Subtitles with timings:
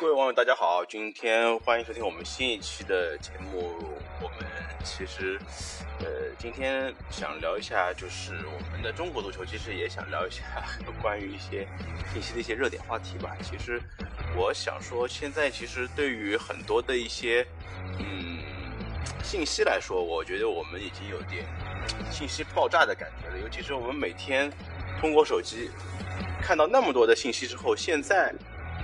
[0.00, 0.84] 各位网友，大家好！
[0.84, 3.74] 今天欢迎收听我们新一期的节目。
[4.22, 4.46] 我们
[4.84, 5.36] 其实，
[5.98, 6.06] 呃，
[6.38, 10.44] 今天想聊一下，就是我们的中国足球，其实也想聊一下
[11.02, 11.66] 关于一些
[12.12, 13.36] 信息的一些热点话题吧。
[13.42, 13.82] 其实，
[14.36, 17.44] 我想说，现在其实对于很多的一些，
[17.98, 18.38] 嗯，
[19.24, 21.44] 信息来说，我觉得我们已经有点
[22.08, 23.38] 信息爆炸的感觉了。
[23.40, 24.48] 尤其是我们每天
[25.00, 25.68] 通过手机
[26.40, 28.32] 看到那么多的信息之后，现在。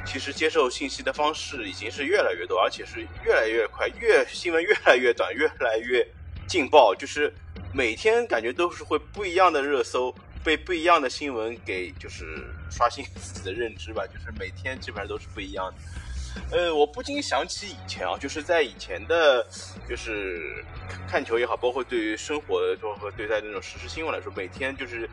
[0.05, 6.07] 其实接受信息的方式已经是越来越多，而且是越来越快，越新闻越来越短，越来越
[6.47, 6.95] 劲爆。
[6.95, 7.33] 就是
[7.73, 10.15] 每天感觉都是会不一样的热搜，
[10.45, 14.07] 被不一样的新闻给就是刷新自己的认知吧。
[14.07, 16.57] 就是每天基本上都是不一样的。
[16.57, 19.47] 呃，我不禁想起以前啊，就是在以前的，
[19.89, 20.65] 就是
[21.09, 22.61] 看球也好，包括对于生活
[23.01, 25.09] 和对待那种实时新闻来说，每天就是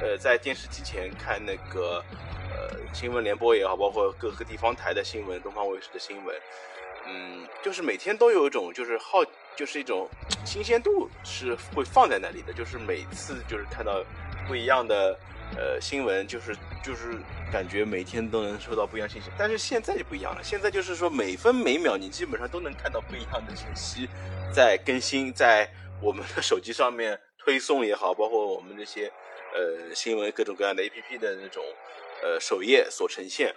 [0.00, 2.02] 呃在电视机前看那个。
[2.60, 6.36] 呃，新闻联播也好，包括各个地方台的新闻，东方卫视的新闻，
[7.06, 9.24] 嗯，就是每天都有一种就是好，
[9.56, 10.06] 就是一种
[10.44, 14.04] 新鲜度是会放在那里的，就是每次就是看到
[14.46, 15.18] 不一样的
[15.56, 17.16] 呃新闻，就是就是
[17.50, 19.30] 感觉每天都能收到不一样信息。
[19.38, 24.06] 但是现在就不一样了，现在就是说每分每秒你基本上都能看到不一样的信息
[24.52, 25.66] 在更新，在
[26.02, 29.10] 我们的手机上面推送也好，包括我们这些
[29.54, 31.64] 呃新闻各种各样的 APP 的那种。
[32.22, 33.54] 呃，首页所呈现，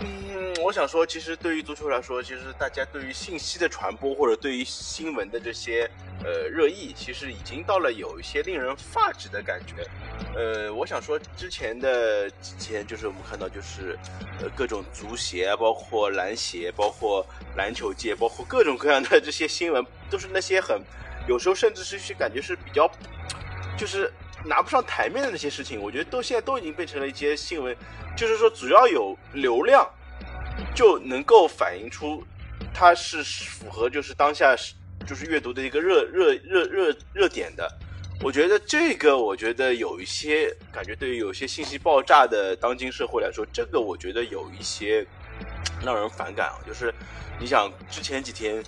[0.00, 5.88] 嗯，我想说，其实对于足球来说，其实大家对于信息的传播或者对于新闻的这些
[6.24, 9.86] 呃热议，其实已经到了有一些令人发指的感觉。
[10.34, 13.98] 呃，我想说，之前的几天，就是我们看到，就是
[14.40, 17.24] 呃各种足协，包括篮协，包括
[17.56, 20.80] 篮球界，包括各种各样的这些新闻，都是那些很
[21.28, 22.90] 有时候甚至是去感觉是比较，
[23.76, 24.10] 就是。
[24.44, 27.76] 拿不上台面的那些事情，我觉得都现在都已经变成了一些新闻，
[28.16, 29.88] 就是说只要有流量，
[30.74, 32.22] 就能够反映出
[32.72, 34.54] 它是符合就是当下
[35.06, 37.68] 就是阅读的一个热热热热热点的。
[38.22, 45.04] 我觉得这个，我觉得有一些感觉，对于有些信息爆炸的当今社会来说，这个我觉得有一些
[45.84, 46.56] 让人反感啊。
[46.66, 46.94] 就是
[47.40, 48.64] 你想之前几天，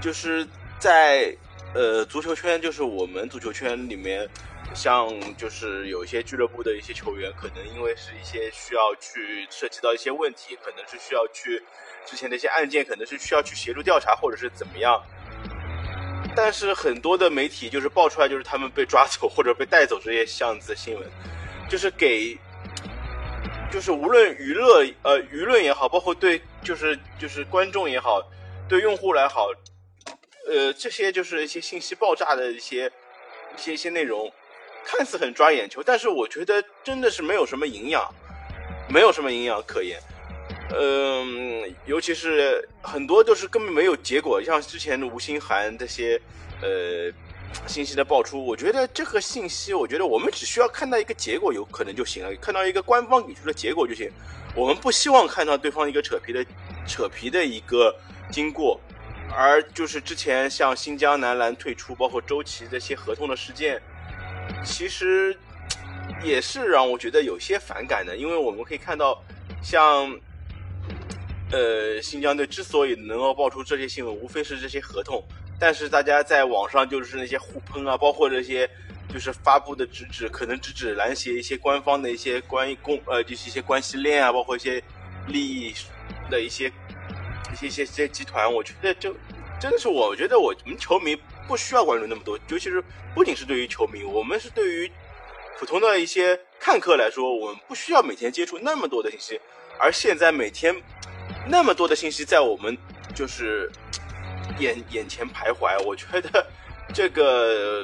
[0.00, 0.46] 就是
[0.78, 1.34] 在
[1.74, 4.28] 呃足球圈，就是我们足球圈里面。
[4.74, 5.08] 像
[5.38, 11.60] 就是有一些俱乐部的一些球员，可能因为是一些需要去涉及到一些问题，可能是需要去
[12.04, 15.02] 之前的一些案件，可能是需要去协助调查或者是怎么样。
[16.36, 21.10] 但是很多的媒体就是爆出来，就是他们被抓走或者被带走这些巷子的新闻，
[21.66, 22.38] 就是给，
[23.72, 28.22] 就是无论娱乐呃舆论也好，包括对就是就是观众也好，
[28.68, 29.48] 对用户来好，
[30.48, 32.90] 呃这些就是一些信息爆炸的一些
[33.56, 34.32] 一些一些内容。
[34.90, 38.10] 看似很抓眼球，但是我觉得真的是没有什么营养，
[38.88, 40.00] 没有什么营养可言。
[40.74, 46.18] 嗯，尤其是很多都是根本没有结果，像之前的吴兴涵这些
[46.62, 47.12] 呃
[47.66, 54.10] 信息的爆出，我觉得这个信息，我觉得我们只需要看到一个结果，有可能就行了，看到一个官方给出的结果就行。
[54.54, 56.46] 我们不希望看到对方一个扯皮的
[56.86, 57.94] 扯皮的一个
[58.32, 58.80] 经过，
[59.30, 63.80] 而就是之前像新疆男篮退出，包括周琦这些合同的事件。
[64.64, 65.36] 其实
[66.24, 69.22] 也是让我觉得有些反感的，因为我们可以看到，
[69.62, 70.18] 像
[71.52, 75.22] 呃新疆队之所以能够爆出这些新闻，无非是这些合同。
[75.60, 78.68] 但是大家在网上就是那些互喷啊，包括这些
[79.12, 84.82] 就是发布的直指，可能直指篮协一些官方的一些关于公呃就是一些关系链啊，包括一些
[85.26, 85.74] 利益
[86.30, 86.72] 的一些
[87.52, 88.52] 一些一些些集团。
[88.52, 89.14] 我觉得就
[89.60, 91.16] 真的是我觉得我们球迷。
[91.48, 94.92] 不需要关注那么多，尤其是不仅是对于球迷，我们是对于
[95.58, 99.40] 普通的一些看客来说，我们不需要每天接触那么多的信息。
[99.78, 100.76] 而现在每天
[101.48, 102.76] 那么多的信息在我们
[103.14, 103.72] 就是
[104.58, 106.46] 眼眼前徘徊，我觉得
[106.92, 107.82] 这个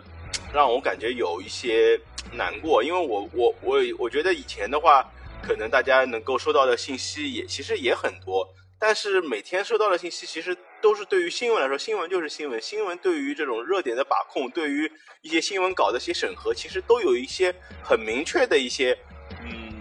[0.53, 1.99] 让我感觉有一些
[2.31, 5.11] 难过，因为我我我我觉得以前的话，
[5.43, 8.47] 可能大家能够收到的信息也其实也很多。
[8.87, 12.61] 但是每天收到的信息，其实都是对于新闻来说，新闻就是新闻。
[12.61, 14.93] 新闻对于这种热点的把控，对于
[15.23, 17.51] 一些新闻稿的一些审核，其实都有一些
[17.83, 18.95] 很明确的一些，
[19.41, 19.73] 嗯，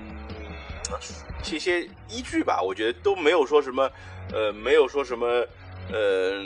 [1.52, 2.62] 一些依据吧。
[2.62, 3.92] 我觉得都没有说什么，
[4.32, 5.28] 呃，没有说什么，
[5.92, 6.42] 呃，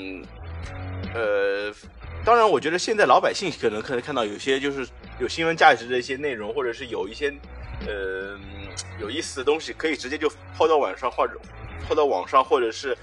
[1.14, 1.72] 呃，
[2.26, 4.88] 当然，我觉得现在老百姓可能可能看到有些就是
[5.20, 7.32] 有新闻价值的一些内容，或者是有一些，
[7.86, 8.36] 呃，
[9.00, 10.28] 有意思的东西，可以直接就
[10.58, 11.40] 抛到网上或者。
[11.78, 12.98] 抛到网上，或者是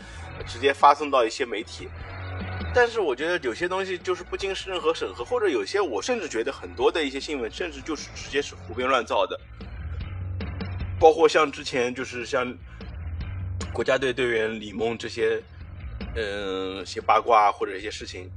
[0.47, 1.89] 直接发送到一些媒体，
[2.75, 9.39] 但是我觉得有些东西就是不经任何审核，或者有些我甚至觉得很多的一些新闻，甚至就是直接是胡编乱造的。
[10.99, 12.57] 包括像之前就是像
[13.73, 15.43] 国家队队员李梦这些，
[16.15, 18.31] 嗯，一些八卦或者一些事情，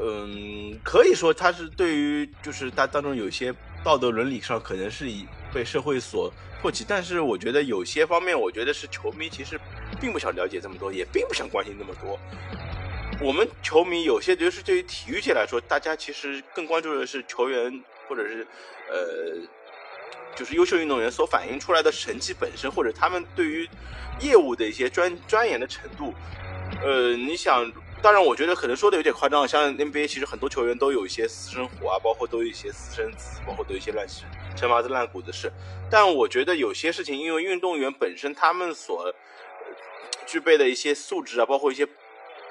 [0.00, 3.52] 嗯，可以说他是对于就是他当中有些
[3.84, 9.60] 道德伦理上可能是以被社会所唾弃，但是我觉得有些方面，我觉得是球迷其实
[10.00, 12.18] 并不想了解这么多，也并不想关心那么多。
[13.20, 18.46] 我们球迷有些就是对于体育界来说，大家其实更关注的是球员或者是
[18.88, 19.48] 呃。
[20.34, 23.66] 就是优秀运动员所反映出来的成绩本身，或者他们对于
[24.20, 26.12] 业务的一些专钻研的程度，
[26.84, 27.72] 呃，你想，
[28.02, 29.48] 当然，我觉得可能说的有点夸张。
[29.48, 34.24] 像 NBA，其实很多球员都有一些私生活啊，包括都有一些私生子，包括都有一些乱七
[34.68, 35.50] 八糟烂谷子事。
[35.90, 39.10] 但我觉得有些事情，因为运动员本身他们所
[40.26, 41.86] 具备的一些素质啊，包括一些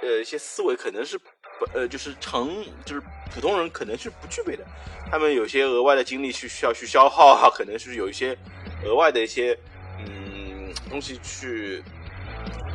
[0.02, 1.20] 呃一些思维，可能是。
[1.58, 3.02] 不呃，就是成就是
[3.34, 4.66] 普通人可能是不具备的，
[5.10, 8.38] 他们有些额外的精力去需要去消耗啊，可能是有一些
[8.84, 9.58] 额外的一些
[10.00, 11.82] 嗯东西去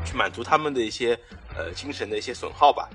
[0.03, 1.13] 去满足他们的一些
[1.55, 2.89] 呃精神的一些损耗吧。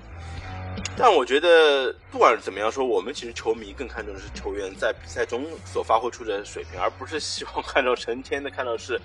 [0.96, 9.00] 但我觉得不管怎么样说，我们其实球迷更看重的是球员在比赛中所发挥出的水平，而不是希望看到成天的看到是。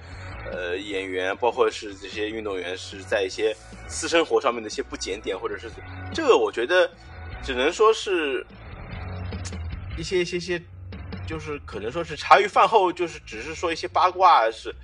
[0.51, 3.55] 呃，演员包括是这些运动员是在一些
[3.88, 5.69] 私生活上面的一些不检点，或者是
[6.13, 6.89] 这个，我觉得
[7.43, 8.45] 只能说是
[9.97, 10.61] 一些一些些，
[11.27, 14.75] 就是可能说是茶余饭后，就是只是说一些八卦是，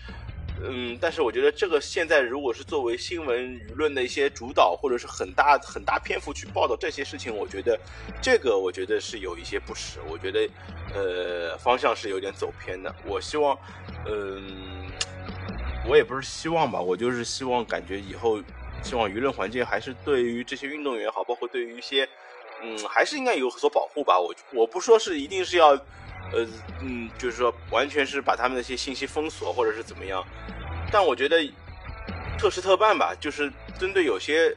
[0.63, 7.80] 嗯，但是我觉得这个现在如果是作为新闻舆论的一些主导，或者是很大很大篇幅去报道这些事情，我觉得
[8.21, 10.50] 这个我觉得是有一些不实，我觉得
[10.94, 12.94] 呃方向是有点走偏的。
[13.06, 13.57] 我希望，
[14.07, 14.88] 嗯。
[15.89, 18.44] 我也不是希望吧，我就是希望感觉以后，
[18.83, 22.06] 希望舆论环境还是对于这些运动员好，包括对于一些，
[22.62, 24.19] 嗯，还是应该有所保护吧。
[24.19, 25.80] 我我不说是一定是要，
[26.32, 26.48] 呃，
[26.82, 30.26] 嗯，就是说完全是把他们那些信息封锁或者是怎么样，
[30.92, 31.38] 但我觉得
[32.38, 34.56] 特事特办吧，就是针对有些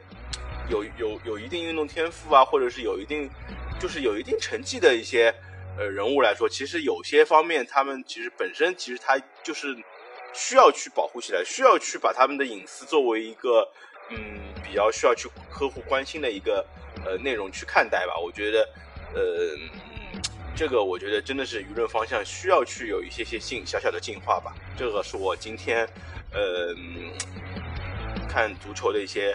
[0.69, 3.31] 有有有一定运动天赋啊，或者是有一定
[3.79, 5.35] 就是有一定成绩的一些
[5.79, 9.77] 呃人物来说，其实有些方面他们其实本身其实他就是。
[10.33, 13.69] 需要去保护起来，需要去把他们的隐私作为一个，
[14.11, 16.65] 嗯，比较需要去呵护、关心的一个
[17.05, 18.17] 呃内容去看待吧。
[18.17, 18.69] 我觉得，
[19.13, 19.57] 呃，
[20.61, 24.55] 这个我觉得真的是舆论方向需要去有一些些进小小的进化吧。
[24.77, 25.89] 这个是我今天
[26.35, 26.75] 呃
[28.29, 29.35] 看足球的一些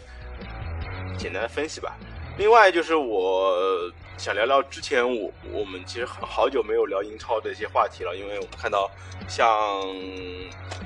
[1.18, 1.98] 简单的分析吧。
[2.38, 3.92] 另外就是我。
[4.18, 8.90] 想聊聊之前我我们其实好久没有聊英超的一些话题了，因为我们看到
[9.28, 9.46] 像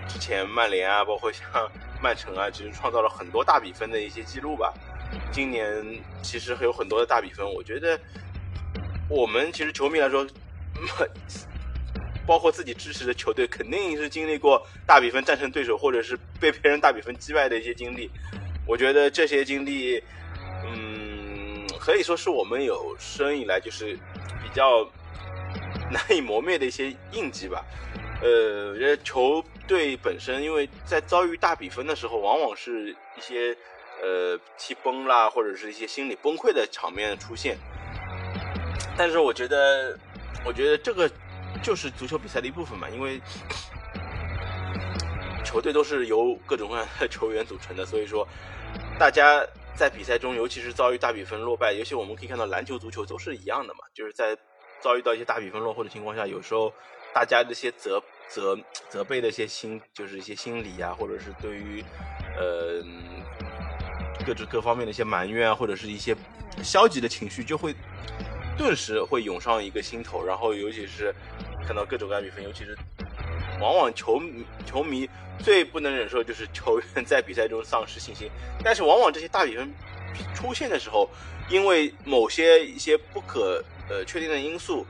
[0.08, 1.46] 之前曼联啊，包括像
[2.02, 4.74] 曼城啊，其实创造了很多大比分的一些记录吧。
[5.32, 8.00] 今年其实还有很多的大比分，我觉得
[9.10, 10.26] 我们其实球迷来说，
[12.28, 18.10] 包括自己支持的球队，肯定是经历过大比分战胜对手，或者是被别人大比分击败的一些经历。
[18.68, 20.04] 我觉得这些经历，
[20.66, 21.40] 嗯。
[21.80, 23.98] 可以说是我们有生以来就是
[24.44, 24.88] 比较
[25.90, 27.66] 难以磨灭的一些印记吧。
[28.22, 33.56] 呃，我觉得球队本身，因为在遭遇大比分的时候，往往是一些
[34.04, 37.58] 呃踢崩啦，或者是一些心理崩溃的场面出现。
[39.00, 39.98] 但是我觉得，
[40.44, 41.10] 我觉得这个
[41.64, 43.22] 就是足球比赛的一部分嘛，因为
[45.46, 48.28] 球队都是由各种各样的 球员组成的，所以说
[49.00, 49.42] 大家。
[49.76, 53.80] 在比赛中，尤其是遭遇大比分落败，尤其我们可以看到篮球、足球都是一样的嘛。
[53.94, 54.38] 就是在
[54.82, 56.70] 遭遇到一些大比分落后的情况下，有时候
[57.14, 61.82] 大家这些责责责备的一些心，就是一些心理啊，或者是对于
[62.38, 62.84] 呃
[64.26, 66.14] 各种各方面的一些埋怨啊，或者是一些
[66.62, 67.74] 消极的情绪，就会
[68.60, 70.22] 顿时会涌上一个心头。
[70.24, 71.16] 然后，尤其是
[71.66, 72.78] 看到各种各样比分，尤其是。
[73.62, 78.30] 往往球迷球迷最不能忍受就是球员在比赛中丧失信心，
[78.64, 79.70] 但是往往这些大比分
[80.34, 81.10] 出现的时候，
[81.50, 84.86] 因为某些一些不可呃确定的因素，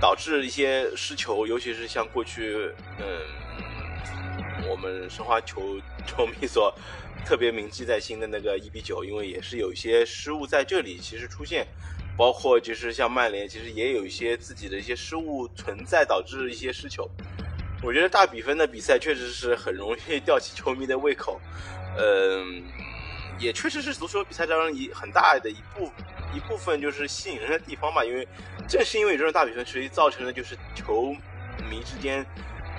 [0.00, 6.74] 导致一些失球，尤其是像过去嗯我们申花球球迷所
[7.24, 11.68] 特别铭记在心的那个一比九，因为也是有一些失误在这里其实出现，
[12.18, 17.08] 包括就是像曼联其实也有一些自己的一些失误存在，导致一些失球。
[17.80, 21.40] 我觉得大比分的比赛确实是很容易 吊起球迷的胃口，
[21.96, 22.64] 嗯，
[23.38, 25.88] 也确实是足球比赛当中一很大的一部
[26.34, 28.04] 一部分就是吸引人的地方吧。
[28.04, 28.26] 因为
[28.68, 31.14] 正是因为这种大比分，所以造成了就是球
[31.70, 32.26] 迷之间，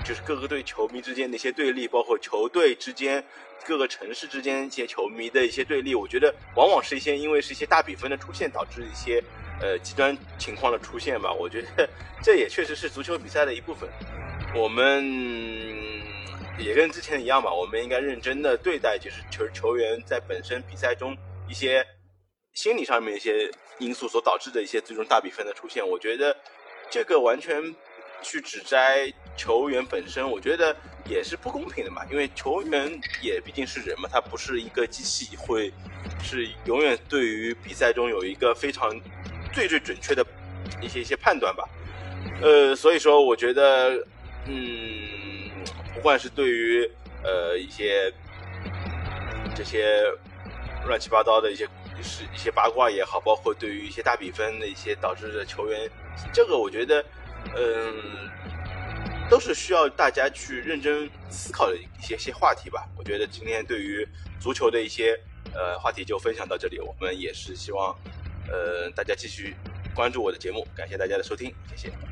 [0.04, 3.24] 就是各个队球迷之间的一些对立，包括球队之间、
[3.64, 5.94] 各个城市之间一些球迷的一些对立。
[5.94, 9.22] 我觉得往往是一些因为是一些大比分的出现导致一些
[9.60, 11.32] 呃极端情况的出现吧。
[11.32, 11.88] 我觉得
[12.22, 13.88] 这也确实是足球比赛的一部分。
[14.54, 15.04] 我们
[16.58, 21.16] 也跟之前一样吧，我们应该认真的对待，就是球球员在本身比赛中
[21.48, 21.86] 一些
[22.54, 25.86] 心理上面一些因素所导致的一些最终大比分的出现。
[25.86, 26.36] 我觉得
[26.90, 27.62] 这个完全
[28.22, 29.10] 去指摘
[29.40, 30.76] 球员本身，我觉得
[31.08, 32.04] 也是不公平的嘛。
[32.10, 35.72] 因为球员也毕竟是人嘛，他不是一个机器，会
[36.22, 38.94] 是永远对于比赛中有一个非常
[39.50, 40.22] 最最准确的
[40.82, 41.66] 一些一些判断吧。
[42.42, 44.06] 呃，所以说我觉得，
[44.44, 45.08] 嗯，
[45.94, 46.90] 不管是对于
[47.24, 48.12] 呃一些
[49.54, 50.04] 这些
[50.86, 51.66] 乱七八糟的一些
[52.02, 55.90] 是一些八卦也好，包括对于一些大比分的一些导致的球员，
[56.30, 57.02] 这个我觉得，
[57.56, 58.28] 嗯，
[59.30, 62.86] 都是需要大家去认真思考的一些些话题吧。
[62.98, 64.06] 我觉得今天对于
[64.40, 65.18] 足球的一些
[65.54, 67.96] 呃话题就分享到这里，我们也是希望
[68.50, 69.54] 呃大家继续
[69.94, 72.09] 关注我的节目，感谢大家的收听，谢谢。